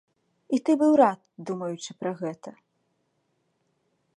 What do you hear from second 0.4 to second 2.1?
І ты быў рад, думаючы